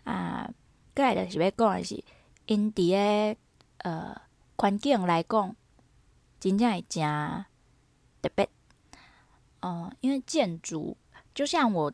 [0.05, 0.51] 啊。
[0.95, 2.03] 过来就是要讲的是，
[2.47, 3.39] 因伫个
[3.79, 4.19] 呃
[4.57, 5.55] 环境来讲，
[6.41, 7.45] 真正会诚
[8.23, 8.49] 特别。
[9.61, 10.97] 嗯，因为建筑
[11.35, 11.93] 就像我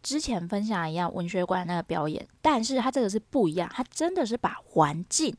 [0.00, 5.36] 之前分享一样，文学馆那个表演，但是它这个是不一样，它真的是把环境，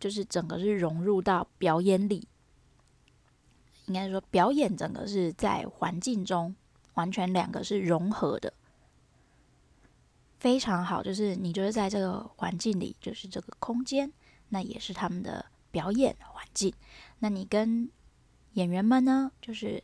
[0.00, 2.26] 就是整个是融入到表演里。
[3.88, 6.54] 应该说，表演整个是在环境中，
[6.94, 8.52] 完全两个是融合的，
[10.38, 11.02] 非常好。
[11.02, 14.12] 就是你就是在这个环境里，就是这个空间，
[14.50, 16.72] 那也是他们的表演环境。
[17.18, 17.90] 那你跟
[18.52, 19.82] 演员们呢，就是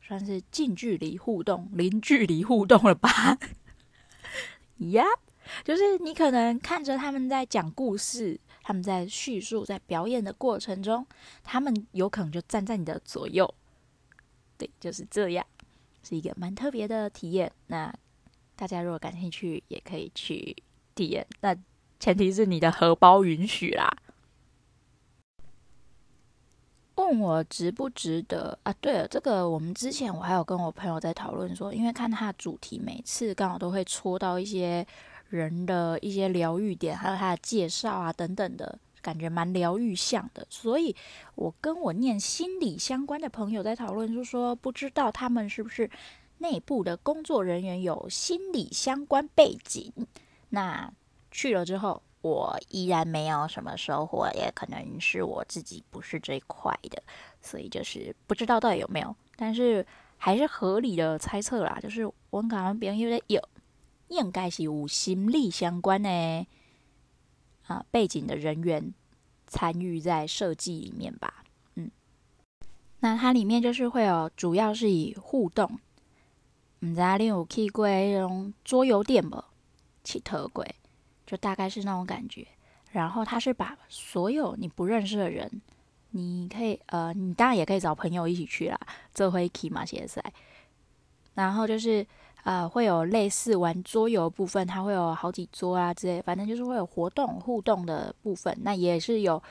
[0.00, 3.38] 算是近距离互动、零距离互动了吧？
[4.78, 5.18] yep,
[5.64, 8.40] 就是你可能看着他们在讲故事。
[8.66, 11.06] 他们在叙述，在表演的过程中，
[11.44, 13.48] 他们有可能就站在你的左右，
[14.58, 15.46] 对，就是这样，
[16.02, 17.52] 是一个蛮特别的体验。
[17.68, 17.94] 那
[18.56, 20.56] 大家如果感兴趣，也可以去
[20.96, 21.24] 体验。
[21.42, 21.56] 那
[22.00, 23.88] 前提是你的荷包允许啦。
[26.96, 28.72] 问我值不值得啊？
[28.80, 34.84] 对了，这个我们之前我还有跟我朋友在讨论说，因为看他的主题，每次刚好都会戳到一些
[35.28, 40.46] 人的一些疗愈点，还有他的介绍啊等等的，感觉蛮疗愈向的。
[40.50, 40.94] 所以
[41.34, 45.90] 我跟我念心理相关的朋友在讨论，就说不知道他们是不是
[46.38, 49.92] 内部的工作人员有心理相关背景。
[50.50, 50.92] 那
[51.30, 52.02] 去了之后。
[52.22, 57.00] 我依然没有什么收获，也可能是我自己不是这一块的，
[57.40, 59.86] 所以就是不知道到底有没有，但是
[60.16, 61.78] 还是合理的猜测啦。
[61.80, 63.40] 就是我可能别人有点有，
[64.08, 66.46] 应该是有心理相关的
[67.66, 68.94] 啊背景的人员
[69.46, 71.44] 参与在设计里面吧。
[71.74, 71.90] 嗯，
[73.00, 75.78] 那它里面就是会有，主要是以互动。
[76.80, 79.42] 唔知你有去过那种桌游店不？
[80.04, 80.74] 去特贵。
[81.26, 82.46] 就大概是那种感觉，
[82.92, 85.60] 然后他是把所有你不认识的人，
[86.10, 88.78] 你可以呃，你当然也可以找朋友一起去啦，
[89.12, 90.22] 这会起嘛现在。
[91.34, 92.06] 然后就是
[92.46, 98.56] 呃，会有类似玩桌游部分，它会有好几桌啊之类，反正就是会有活动互动的部分。
[98.62, 99.42] 那也是有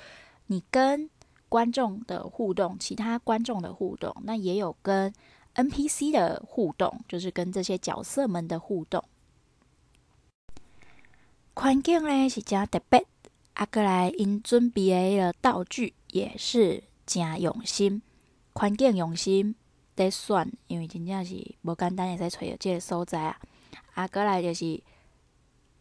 [0.47, 1.09] 你跟
[1.49, 5.13] 观众的互动，其他观众的互动，那也有跟
[5.55, 9.03] NPC 的互动，就是跟这些角色们的互动。
[11.53, 13.05] 环境呢是真特别，
[13.55, 18.01] 啊，过来因准备的道具也是真用心，
[18.53, 19.53] 环境用心
[19.95, 23.39] 在选，因为真正是无简单会使揣着即个所在啊。
[23.93, 24.81] 啊，过来就是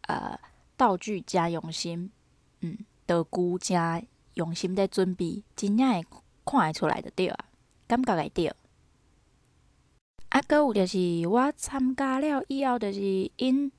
[0.07, 0.39] 呃
[0.77, 2.11] 道具诚用心，
[2.61, 6.01] 嗯，道具诚用心在准备，真正会
[6.45, 7.45] 看会出来的对啊，
[7.87, 8.53] 感觉会对。
[10.29, 13.71] 啊，搁有就是我参加了以后，就是因。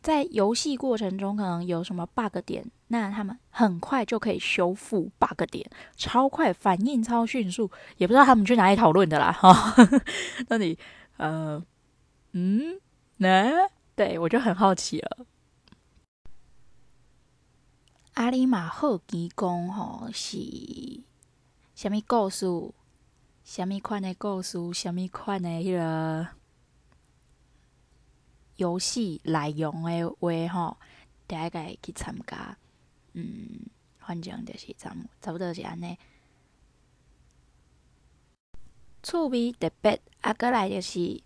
[0.00, 9.30] 在游戏过程中，可能有什么 bug 点，那他们很快就可以修复 bug 点，超快，反应超迅速，也不知道他们去哪里讨论的啦。
[9.30, 9.74] 哈，
[10.48, 10.78] 那你，
[11.18, 11.62] 呃，
[12.32, 12.80] 嗯，
[13.18, 13.50] 呢？
[13.94, 15.26] 对，我就很好奇了。
[18.14, 20.38] 阿里马赫基公吼是
[21.74, 22.46] 什么故事？
[23.44, 24.58] 什么款的故事？
[24.72, 26.39] 什么款的迄个？
[28.60, 30.76] 游戏内容的话，吼，
[31.26, 32.56] 大家去参加。
[33.14, 33.66] 嗯，
[33.98, 35.96] 反正就是差差不多是安尼。
[39.02, 41.22] 趣味特别，啊，过来就是，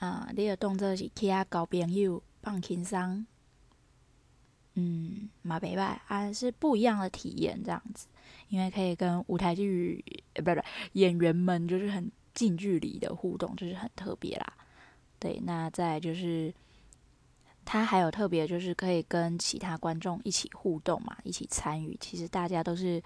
[0.00, 3.24] 啊，你的动作是去遐交朋友，放轻松。
[4.74, 8.08] 嗯，嘛袂歹，啊，是不一样的体验这样子，
[8.48, 14.52] 因为可以跟舞台剧，呃，不是演员们，就是很近距离的互动，就是很特别啦。
[15.18, 16.52] 对，那再就是，
[17.64, 21.96] 他还有特别，就是可以跟其他观众一起互动嘛，一起参与。
[22.00, 23.02] 其实大家都是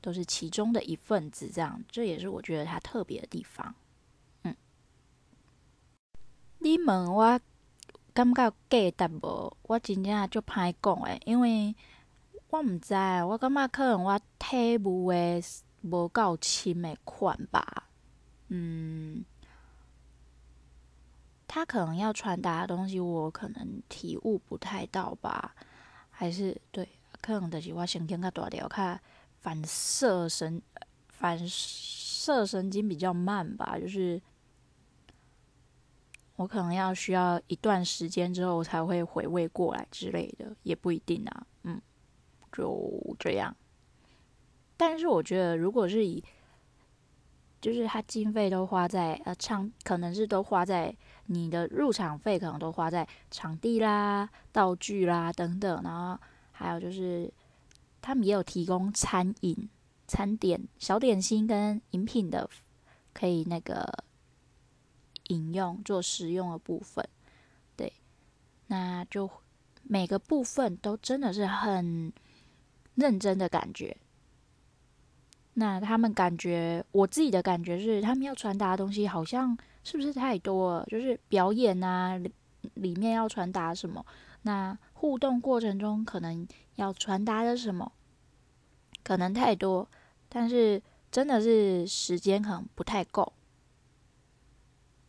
[0.00, 3.74] 都是其中的一份子，这样，这也是我觉得他特别的地方。
[4.42, 4.54] 嗯，
[6.58, 7.40] 你问我
[8.12, 9.56] 感觉价值无？
[9.62, 11.74] 我真正就歹讲诶，因为
[12.50, 12.94] 我毋知，
[13.26, 15.42] 我感觉可能我体悟诶
[15.80, 17.88] 无够深诶款吧，
[18.48, 19.24] 嗯。
[21.52, 25.52] 他可能要传达的东西，我可能体悟不太到吧，
[26.08, 26.88] 还是对，
[27.20, 29.00] 可能就是我神经较大条，看
[29.40, 30.62] 反射神
[31.08, 34.22] 反射神经比较慢吧，就是
[36.36, 41.82] 我可能要需要一段时间之后才会回味过来之类的，也不一定啊，嗯，
[42.52, 43.56] 就这样。
[44.76, 46.22] 但是我觉得，如果是以
[47.60, 50.96] 就是他经费都花在呃场，可能是都花在
[51.26, 56.18] 你的入场费，可能都花在场地啦、道具啦等等，然后
[56.52, 57.30] 还有就是
[58.00, 59.68] 他们也有提供餐饮、
[60.06, 62.48] 餐点、小点心跟饮品的，
[63.12, 64.04] 可以那个
[65.28, 67.06] 饮用做食用的部分。
[67.76, 67.92] 对，
[68.68, 69.30] 那就
[69.82, 72.12] 每个部分都真的是很
[72.94, 73.96] 认真的感觉。
[75.54, 80.86] 那他们感觉，我自己的感觉是，他们要传达的东西好像是不是太多了？
[80.86, 82.16] 就是表演啊，
[82.74, 84.04] 里面要传达什么？
[84.42, 87.92] 那互动过程中可能要传达的什么？
[89.02, 89.88] 可能太多，
[90.28, 93.32] 但是真的是时间可能不太够，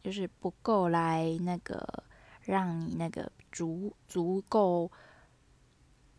[0.04, 2.04] 就是不够来那个
[2.42, 4.92] 让你那个足足够。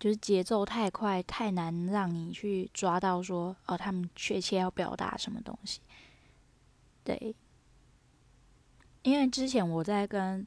[0.03, 5.81] 就是节奏太快，太难让你去抓到说哦，他们确切要表达什么东西。
[7.05, 7.37] 对，
[9.03, 10.45] 因为之前我在跟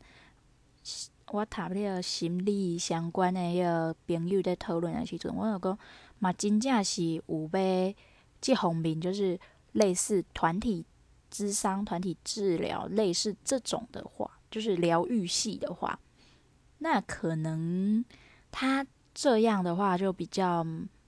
[1.27, 5.79] 我读迄个心理相关的迄个朋友在讨论的时阵，我有讲
[6.19, 7.93] 嘛，真正是有要
[8.41, 9.39] 这方面，就是
[9.71, 10.85] 类似团体
[11.31, 15.97] 智商、团体治疗，类似这种的话，就是疗愈系的话，
[16.79, 18.03] 那可能
[18.51, 18.85] 他
[19.15, 20.63] 这样的话就比较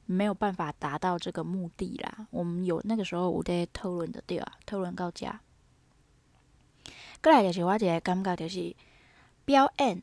[0.06, 2.26] 没有办法达到这个目的啦。
[2.32, 5.28] 我们有那个时候有在讨论的对啊，讨论到这。
[7.22, 8.74] 过来就是我一个感觉，就是
[9.43, 10.02] 表演，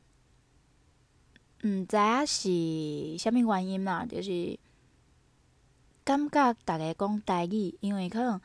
[1.62, 4.58] 毋知影是虾物原因啦，就是
[6.04, 8.38] 感觉大家讲台语，因为可能，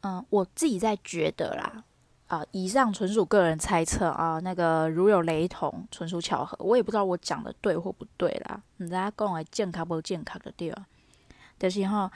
[0.00, 1.84] 嗯，我自己在觉得啦，
[2.26, 10.86] 啊，以上纯属个人猜测啊，那个如有雷同，纯属巧合，我也不知道我讲的对或不对啦，毋知影讲的正确无正确的对啊，
[11.58, 12.10] 就是吼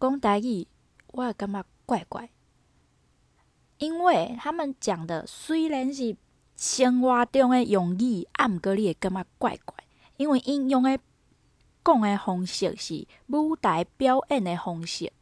[0.00, 0.66] 讲台语，
[1.08, 2.30] 我也感觉怪怪。
[3.78, 6.16] 因为他们讲的虽然是
[6.56, 9.74] 生活中的用语，啊，毋过你会感觉怪怪，
[10.16, 10.98] 因为因用的
[11.84, 15.12] 讲的方式是舞台表演的方式，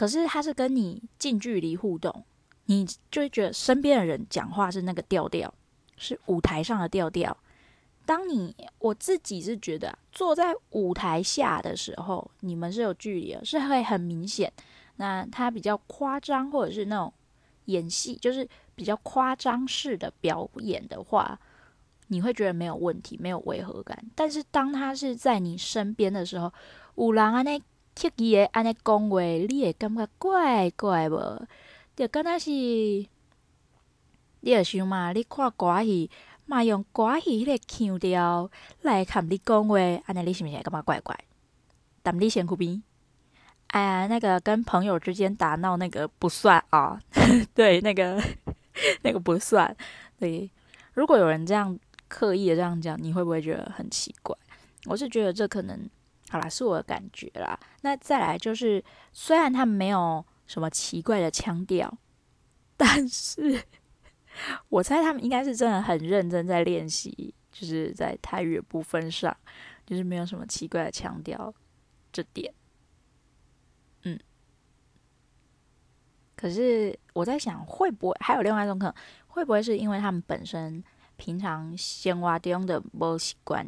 [0.00, 2.24] 可是他是跟你近距离互动，
[2.64, 5.52] 你就会觉得身边的人讲话是那个调调，
[5.98, 7.36] 是舞台上的调调。
[8.06, 14.50] 当你我自己是觉得坐在舞台下的时候，你们是有距离的，是会很明显。
[14.96, 17.12] 那他比较夸张，或者是那种
[17.66, 21.38] 演戏，就是比较夸张式的表演的话，
[22.06, 24.02] 你会觉得没有问题，没有违和感。
[24.14, 26.50] 但是当他是在你身边的时候，
[26.94, 27.60] 五郎啊那
[27.94, 31.46] 刻意的安尼讲话，你会感觉怪怪无？
[31.96, 33.08] 就敢若是，你
[34.42, 36.10] 就想嘛，你看歌戏，
[36.46, 38.50] 嘛用歌戏迄个腔调
[38.82, 41.18] 来看你讲话，安尼你是毋是会感觉怪怪？
[42.02, 42.82] 但你先去边？
[43.68, 47.00] 哎呀，那个跟朋友之间打闹那个不算啊，
[47.54, 48.20] 对，那个
[49.02, 49.76] 那个不算。
[50.18, 50.50] 对，
[50.94, 54.36] 如果有人这样刻意的这样讲，你会不会觉得很奇怪？
[54.86, 55.88] 我是觉得这可能，
[56.30, 57.58] 好啦，是我的感觉啦。
[57.82, 61.92] 那再来就是，虽然他们没有什么奇怪的腔调，
[62.76, 63.60] 但是
[64.68, 69.36] 我猜他们应该是真的很认真在练习，就是在台语的部分上，
[69.84, 71.52] 就是没有什么奇怪的腔调，
[72.12, 72.54] 这点。
[74.04, 74.16] 嗯，
[76.36, 78.94] 可是我在想，会不会还有另外一种可能？
[79.26, 80.82] 会不会是因为他们本身
[81.16, 83.66] 平常生活中的无习惯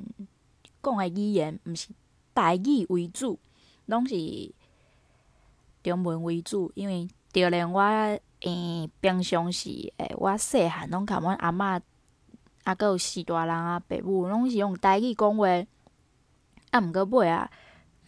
[0.80, 1.88] 讲的语言，不是
[2.34, 3.38] 台语为主，
[3.86, 4.14] 拢是
[5.82, 6.70] 中文为主？
[6.74, 11.80] 因为就连我诶、平常时诶，我细汉拢甲阮阿嬷，
[12.64, 15.46] 啊，阁有四大人啊，爸母拢是用台语讲话，
[16.70, 17.50] 啊，毋过尾啊。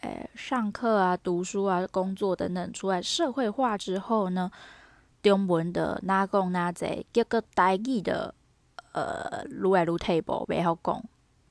[0.00, 4.50] 诶，上课啊，读书啊，工作等等，出来社会化之后呢，
[5.22, 8.34] 中文的哪讲哪侪，结果台语的，
[8.92, 11.02] 呃，愈来愈退步，袂晓讲，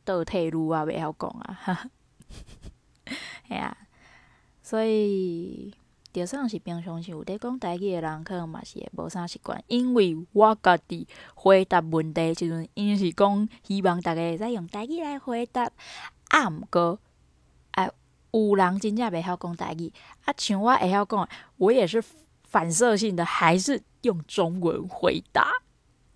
[0.05, 1.89] 倒退路啊，袂晓讲啊，
[3.47, 3.77] 系啊，
[4.61, 5.73] 所以
[6.11, 15.69] 就算是平常时有在讲台语的人，可能嘛是无啥习惯，因为我家己回答问题时阵，因是讲希望大家会使用台语来回答，
[16.29, 16.99] 啊，毋过。
[18.35, 19.93] 有人真正袂晓讲台语，
[20.25, 22.03] 啊，像我会晓讲，我也是
[22.41, 25.47] 反射性的，还是用中文回答。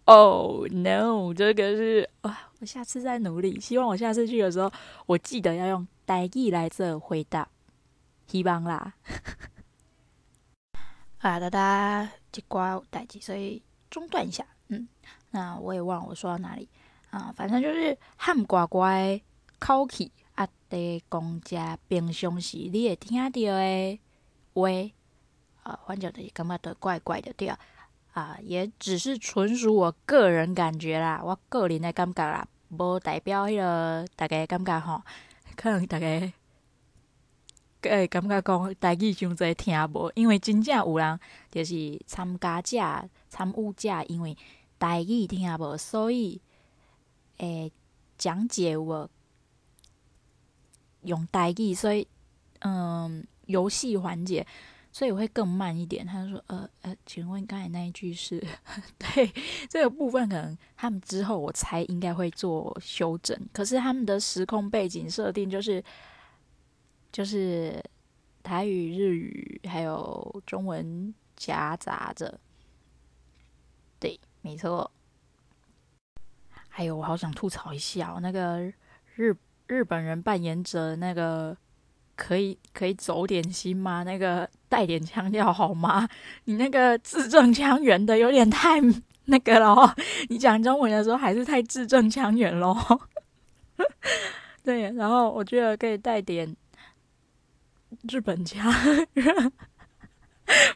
[0.05, 4.71] Oh no，这个是啊，我下次再努力，希望我下次去的时候，
[5.05, 7.47] 我记得要用台语来做回答，
[8.25, 8.95] 希望啦。
[11.19, 14.43] 啊，大家一寡有代志，所以中断一下。
[14.69, 14.87] 嗯，
[15.31, 16.67] 那我也忘了我说到哪里
[17.11, 19.21] 啊，反正就是喊乖乖
[19.59, 20.11] 口气。
[20.35, 20.47] 啊！
[20.69, 23.99] 在讲遮平常时你会听到的
[24.53, 24.69] 话，
[25.63, 27.57] 啊，反正就是感觉都怪怪的，对啊，
[28.13, 35.01] 啊，也只是纯属我个人感觉啦，我个人的感觉啦，无代表迄个大家感觉吼，
[35.57, 36.07] 可能大家
[37.81, 41.19] 诶感觉讲台语上侪听无，因为真正有人
[41.51, 42.77] 就是参加者、
[43.27, 44.37] 参与者，因为
[44.79, 46.39] 台语听无，所以
[47.39, 47.69] 诶
[48.17, 49.09] 讲解我。
[51.03, 52.05] 用台语，所以
[52.59, 54.45] 嗯，游戏环节，
[54.97, 56.03] 所以我会更慢一点。
[56.03, 58.43] 他就说：“呃呃，请问刚才那一句是？
[58.97, 59.31] 对
[59.69, 63.39] 这个部分，可能他们之后我猜应该会做修正。
[63.53, 65.83] 可是他们的时空背景设定就是
[67.11, 67.79] 就是
[68.41, 72.39] 台语、日语还有中文夹杂着。
[73.99, 74.89] 对，没错。
[76.69, 78.73] 还有，我好想吐槽一下，那个
[79.13, 79.37] 日。”
[79.69, 81.57] 日本人扮演者那个
[82.17, 84.03] 可以可以走点心吗？
[84.03, 86.05] 那个带点腔调好吗？
[86.45, 88.81] 你那个字正腔圆的有点太
[89.25, 89.93] 那个咯，
[90.27, 92.75] 你讲中文的时候还是太字正腔圆咯。
[94.63, 96.53] 对，然后我觉得可以带点
[98.09, 98.73] 日本腔，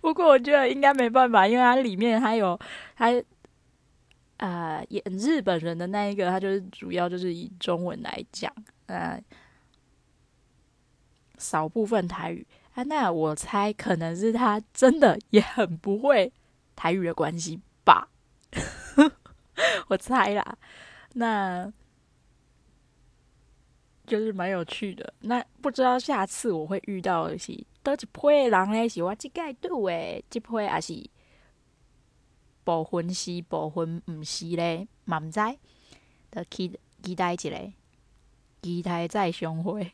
[0.02, 2.58] 不过我觉得应该没办法，因为它里面还有
[2.94, 3.22] 还
[4.38, 8.54] 呃演日本人的那一个，他就是主要就是以中文来讲，
[8.86, 9.22] 呃，
[11.42, 12.84] 少部分台语啊。
[12.84, 16.32] 那我猜可能是他真的也很不会
[16.76, 18.08] 台语的关系吧。
[19.90, 20.58] 我猜啦，
[21.14, 21.72] 那
[24.06, 25.14] 就是蛮有趣的。
[25.22, 28.88] 那不知道下次我会遇到的是倒一批人呢？
[28.88, 31.10] 是我这届对诶，这批还是
[32.64, 34.88] 部分是部分毋是咧？
[35.06, 35.40] 嘛毋知，
[36.30, 37.50] 得期期待一下，
[38.62, 39.94] 期待再相会。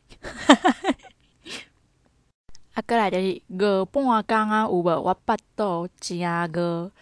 [2.78, 5.02] 啊，过来就是饿半工啊，有无？
[5.02, 6.20] 我腹肚真
[6.52, 6.92] 饿。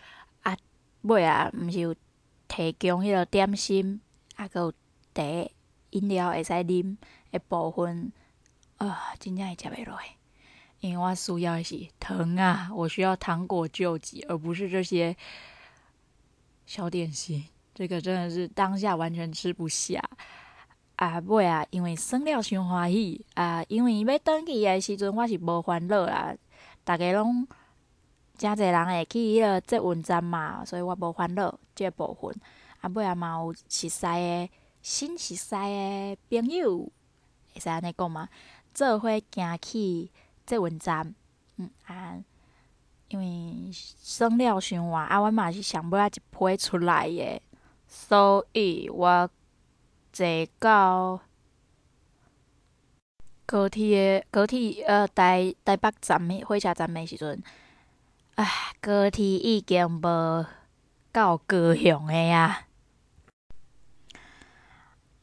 [0.41, 0.57] 啊
[1.03, 1.95] 尾啊，毋是有
[2.49, 4.01] 提供迄个点心，
[4.37, 4.73] 啊，阁有
[5.13, 5.23] 茶
[5.91, 6.97] 饮料会使啉
[7.31, 8.11] 诶部分，
[8.79, 9.99] 啊、真正会食袂落，
[10.81, 15.15] 因为我需要的是糖啊，我需要糖果救急，而不是这些
[16.65, 17.45] 小点心。
[17.75, 20.03] 这个真的是当下完全吃不下
[20.97, 21.21] 啊！
[21.27, 26.35] 尾啊，因为耍了伤欢喜啊，因为伊要转去诶时阵，我是无烦恼啦，
[26.85, 27.47] 逐个拢。
[28.39, 32.35] 诚侪人会去迄个接运站嘛，所以我无烦恼这个部分。
[32.81, 34.51] 啊，尾啊嘛有熟悉诶，
[34.83, 36.79] 新熟悉诶朋友，
[37.55, 38.29] 会使安尼讲嘛？
[38.75, 40.11] 做伙行去
[40.45, 41.15] 接运站，
[41.57, 42.17] 嗯啊，
[43.09, 47.41] 因为耍了伤晚，啊，阮嘛是上尾仔一批出来诶，
[47.89, 49.29] 所以我
[50.17, 50.25] 坐
[50.59, 51.21] 到
[53.45, 57.43] 高铁诶高铁呃台台北站诶火车站诶时阵。
[58.37, 60.47] 唉，高铁已经无
[61.13, 62.67] 到高雄诶呀。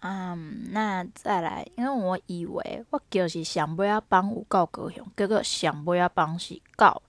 [0.01, 7.01] 嗯，那再来，因为我以为我就是上尾仔枋有到高雄，结果上尾仔枋是到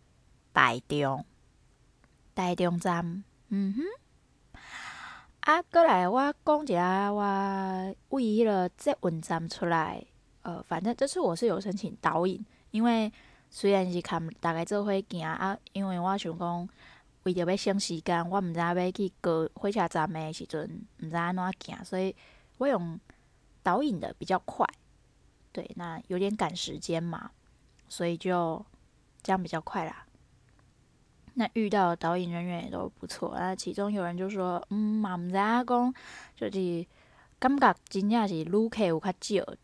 [0.54, 1.26] 台中，
[2.34, 3.22] 台中站。
[3.50, 3.82] 嗯哼。
[5.44, 7.22] 啊，过来我讲一下，我
[8.10, 10.02] 为迄个捷运站出来。
[10.42, 13.12] 呃，反正这次我是有申请导引，因为。
[13.50, 16.68] 虽然是看大家做伙行啊，因为我想讲
[17.22, 22.12] 为着要省时间，我毋知影要去过火车站的时阵，毋知安怎行，所以
[22.58, 22.98] 我用
[23.62, 24.66] 导引的比较快。
[25.52, 27.30] 对，那有点赶时间嘛，
[27.86, 28.66] 所以就
[29.22, 30.03] 这样比较快啦。
[31.34, 35.94] 那遇到导演人员也都不错，那其中有人就说：“嗯，嘛毋知影讲，
[36.36, 36.86] 就是
[37.38, 39.54] 感觉真正是旅客有较少，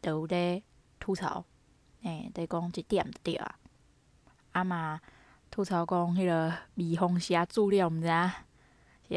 [0.00, 0.62] 都有咧
[0.98, 1.44] 吐槽。”
[2.02, 3.56] 诶，得讲一点对啊，
[4.52, 5.00] 啊嘛
[5.50, 8.32] 吐槽讲迄个蜜蜂虾煮了，毋知影，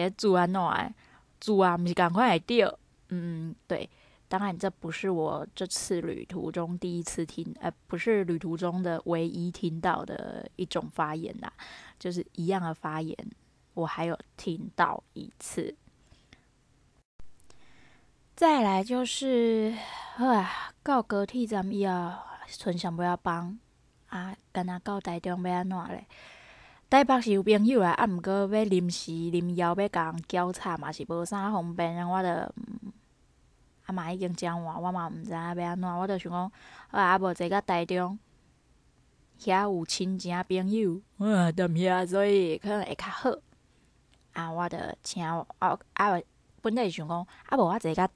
[0.06, 0.94] 是煮安怎诶？
[1.40, 2.78] 煮啊，毋是赶快会对。
[3.10, 3.90] 嗯，对，
[4.28, 11.52] 当然这不是我这次旅途中第一次听，呃，不是旅途中的唯一听到的一种发言啦，
[12.00, 13.16] 就是一样的发言，
[13.74, 15.76] 我还有听到一次。
[18.36, 19.74] 再来就是，
[20.18, 22.14] 啊，到高铁站以后。
[22.50, 23.58] 剩上尾仔枋
[24.08, 26.08] 啊，干那到台中要安怎咧？
[26.90, 32.08] 台北是有朋友啊，啊，毋过要临时临要要甲人交叉嘛，是无啥方便。
[32.08, 32.56] 我着
[33.88, 36.52] 啊嘛已经讲完，我嘛毋知影要安怎，我着想讲，
[36.92, 38.20] 我啊，无坐到台中，
[39.40, 43.32] 遐有亲情朋友，啊，踮遐，所以可能会较好。
[44.34, 46.22] 啊，我着请我啊啊，
[46.62, 48.08] 本来是想讲，啊无我坐到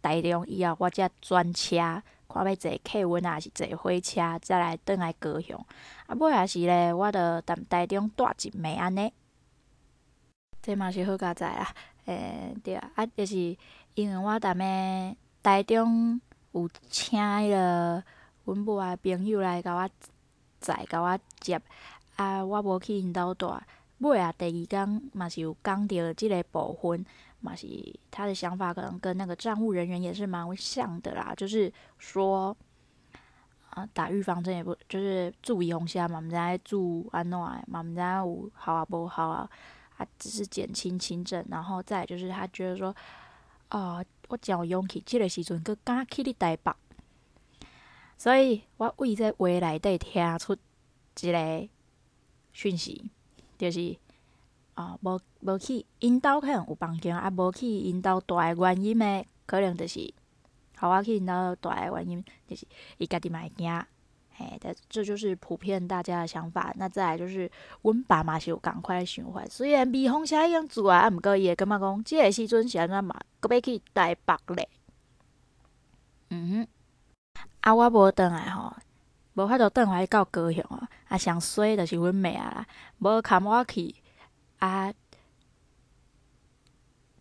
[0.00, 1.76] 台中以后，我则转车。
[2.30, 5.58] 看要坐客运啊，是坐火车，再来转来高雄。
[6.06, 9.10] 啊，尾也是咧，我着踮台中住一暝安尼。
[10.60, 13.56] 这嘛是好佳哉啦，诶、欸，对啊，啊，就是
[13.98, 16.20] 因为我踮咧台中
[16.52, 18.00] 有请迄个
[18.44, 19.90] 阮母的朋友来甲我
[20.60, 21.60] 载，甲我接。
[22.14, 23.52] 啊，我无去因兜住。
[23.98, 27.04] 尾啊，第二工嘛是有讲到即个部分。
[27.40, 27.66] 嘛是
[28.08, 31.34] 他的想法，可能跟那个账务人员也是蛮像的啦。
[31.36, 32.56] 就是说，
[33.70, 39.50] 啊，打预防针也不，就是注意红线嘛，毋知在注安怎嘛，毋知有好啊不好啊，
[39.96, 41.44] 啊，只是减轻轻症。
[41.50, 42.94] 然后再就是他觉得说，
[43.68, 46.72] 啊，我真有勇气，这个时阵阁敢去你台北，
[48.16, 50.56] 所以我为这话内底听出
[51.20, 51.68] 一个
[52.52, 53.10] 讯息，
[53.56, 53.96] 就是。
[54.74, 60.14] 啊，无无去因兜可能有房间，啊，无去因兜住的原因呢，可能就是，
[60.78, 62.64] 互我去因兜住的原因，就是
[62.96, 63.68] 伊家己嘛会惊，
[64.38, 66.72] 哎，但这就是普遍大家的想法。
[66.76, 67.50] 那再来就是，
[67.82, 74.68] 阮爸妈是有赶快想法，虽然蜜蜂侠一样做啊，毋过伊会感觉讲，这个时阵是安怎嘛，阁要去台北咧。
[76.30, 76.68] 嗯哼，
[77.62, 78.76] 啊，我无转来吼，
[79.34, 80.88] 无法度转来到高雄啊。
[81.08, 82.64] 啊，上衰就是阮妹啊，
[82.98, 83.94] 无看我去，
[84.58, 84.92] 啊，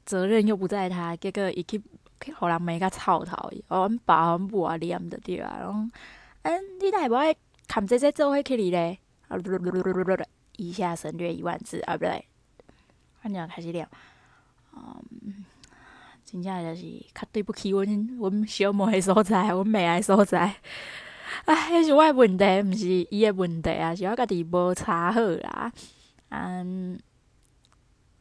[0.05, 1.81] 责任又不在他，结果伊去，
[2.21, 5.89] 去互人骂甲臭头，哦，阮爸阮母啊念着对啊，拢。
[6.47, 7.35] 嗯，你哪会无爱
[7.67, 8.97] 看这些做伙去哩咧？
[9.27, 9.37] 啊，
[10.55, 12.23] 以下省略一万字啊，不对，
[13.21, 13.85] 反正开始念。
[14.73, 15.43] 嗯，
[16.23, 17.85] 真正就是较对不起阮
[18.17, 20.55] 阮小妹的所在，阮妹的所在。
[21.43, 25.69] 啊，迄是我的问题，毋是伊的问题啊，是我家己无查好啦。
[26.29, 26.97] 嗯，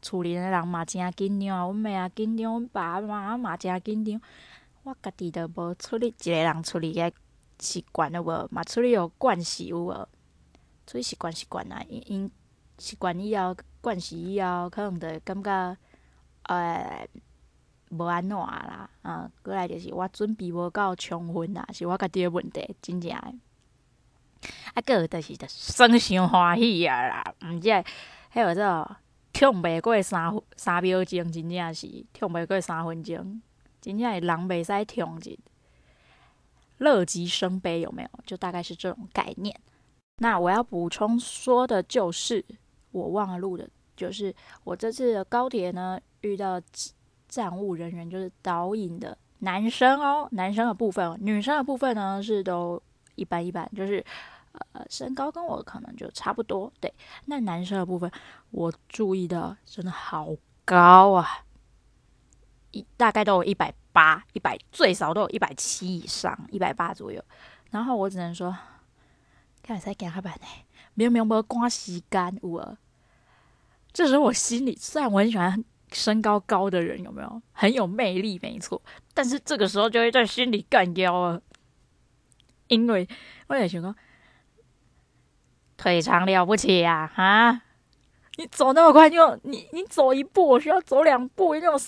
[0.03, 4.21] 厝里的人嘛真紧张，阮妹也紧张，阮爸妈嘛真紧张，
[4.83, 7.13] 我家己都无处理，一个人处理个。
[7.59, 8.49] 习惯了无？
[8.51, 9.93] 嘛，处理有惯习有无？
[10.87, 12.31] 处理习惯习惯啊，因因
[12.79, 15.77] 习惯以后，惯习以后，可能就感觉，
[16.45, 17.09] 呃，
[17.91, 18.89] 无安怎啦。
[19.03, 23.35] 啊，过来就是我准备无够充分啦，是我家己的问题，真正诶。
[24.75, 27.85] 啊，个有就是着耍伤欢喜啊啦，毋只，迄
[28.45, 28.97] 个做，
[29.33, 33.43] 跳袂过三三秒钟，真正是跳袂过三分钟，
[33.81, 35.39] 真正是人袂使跳一。
[36.79, 38.11] 乐极生悲有没有？
[38.27, 39.59] 就大概是这种概念。
[40.19, 42.45] 那我要补充说的就是，
[42.91, 46.61] 我忘了录的，就是我这次的高铁呢，遇到
[47.29, 52.83] 站务人员，就是导引的男生哦，男生的部分，女生的部分呢是都
[53.15, 54.05] 一般一般，就是
[54.73, 56.73] 呃身高跟我可能就差不多。
[56.81, 56.93] 对，
[57.27, 58.11] 那男生的部分，
[58.51, 60.29] 我注意的真的好
[60.65, 61.45] 高啊，
[62.71, 63.75] 一大概都有一百。
[63.97, 67.25] 八一百最少都有一百七以上，一百八左右。
[67.71, 68.55] 然后我只能说，
[69.63, 70.47] 看才给他办呢，
[70.93, 72.77] 没有没有没有刮洗干我。
[73.95, 78.39] 这时候我心里虽然我很喜欢身高高的人，有没有很有魅力？
[78.43, 78.83] 没错，
[79.15, 81.41] 但是这个时候就会在心里干掉了，
[82.69, 83.09] 因为
[83.47, 83.97] 我也想说，
[85.79, 87.11] 腿长了不起呀！
[87.17, 87.63] 啊，
[88.37, 91.81] 你走那么快就，就你你走一步，我需要走两步，那种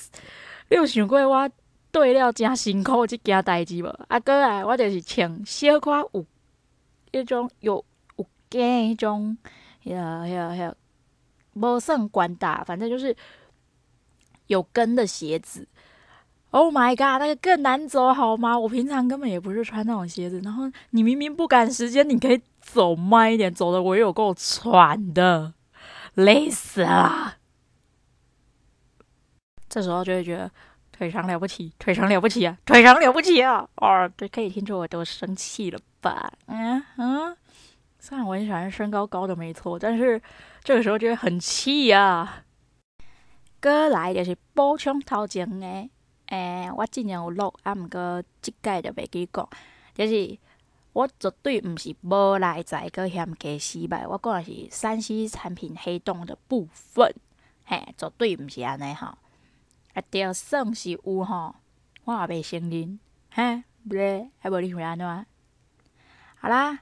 [0.69, 1.51] 六想过哇。
[1.91, 3.89] 对了，真辛苦这件代志无？
[4.09, 6.27] 啊，过来，我就是穿小可有
[7.11, 7.83] 迄种有
[8.17, 9.37] 有跟迄种，
[9.83, 10.75] 迄个迄个迄，
[11.55, 13.17] 无算宽大，反正就是
[14.49, 15.67] 有跟的鞋子。
[16.51, 18.59] Oh my god，那个更难走好吗？
[18.59, 20.41] 我平常根本也不是穿那种鞋子。
[20.45, 25.55] 然后你明明不赶时间，你可以走慢一点，走的我有够喘的，
[26.15, 27.37] 累死了。
[29.71, 30.51] 这时候就会觉得。
[30.99, 33.65] 腿长了不起，腿长了不起啊，腿长了不起啊！
[33.77, 36.33] 哦，对，可以听出我都生气了吧？
[36.47, 37.37] 嗯嗯，
[38.01, 40.21] 虽然我很喜欢身高高的没错，但是
[40.65, 42.43] 这个时候就会很气呀、啊。
[43.63, 45.89] 过来就是补充头前的，
[46.31, 49.49] 诶、我之前有录，啊，毋过这届就袂记讲，
[49.95, 50.37] 就是
[50.95, 57.15] 我绝对毋是无来在个嫌加失败，我讲的是三 C 产品黑洞的部分，
[57.65, 59.17] 嘿，绝对毋是安尼哈。
[59.99, 61.57] 啊，对，算是有吼，
[62.05, 62.99] 我也袂承认，
[63.33, 65.27] 嘿，不对，还无你会安怎？
[66.37, 66.79] 好啦，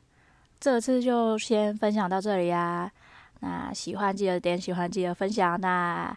[0.60, 2.92] 这次就先分享到这里啊。
[3.40, 5.58] 那喜欢记得点喜欢，记得分享。
[5.58, 6.14] 那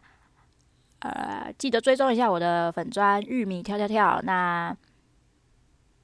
[0.99, 4.19] 呃，记得追踪一下我的粉专玉米跳跳跳。
[4.23, 4.75] 那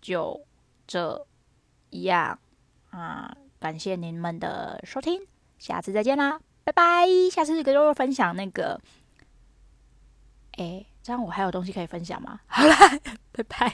[0.01, 0.39] 就
[0.87, 1.27] 这
[1.89, 2.39] 样
[2.91, 5.21] 啊，感谢您们的收听，
[5.57, 7.05] 下次再见啦，拜拜。
[7.29, 8.79] 下次给我分享那个。
[10.57, 12.39] 哎，这样我还有东西可以分享吗？
[12.47, 12.75] 好啦，
[13.31, 13.73] 拜拜。